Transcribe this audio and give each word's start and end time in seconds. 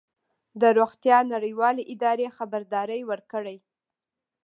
د 0.61 0.63
روغتیا 0.79 1.17
نړیوالې 1.33 1.83
ادارې 1.93 2.27
خبرداری 2.37 3.01
ورکړی 3.09 3.57